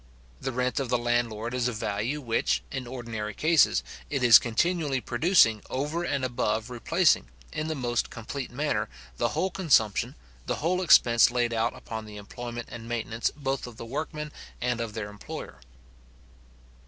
The 0.41 0.51
rent 0.51 0.79
of 0.79 0.89
the 0.89 0.97
landlord 0.97 1.53
is 1.53 1.67
a 1.67 1.73
value 1.73 2.21
which, 2.21 2.63
in 2.71 2.87
ordinary 2.87 3.35
cases, 3.35 3.83
it 4.09 4.23
is 4.23 4.39
continually 4.39 4.99
producing 4.99 5.61
over 5.69 6.03
and 6.03 6.25
above 6.25 6.71
replacing, 6.71 7.27
in 7.53 7.67
the 7.67 7.75
most 7.75 8.09
complete 8.09 8.49
manner, 8.49 8.89
the 9.17 9.29
whole 9.37 9.51
consumption, 9.51 10.15
the 10.47 10.55
whole 10.55 10.81
expense 10.81 11.29
laid 11.29 11.53
out 11.53 11.75
upon 11.75 12.05
the 12.05 12.17
employment 12.17 12.67
and 12.71 12.89
maintenance 12.89 13.29
both 13.35 13.67
of 13.67 13.77
the 13.77 13.85
workmen 13.85 14.31
and 14.59 14.81
of 14.81 14.95
their 14.95 15.07
employer. 15.07 15.59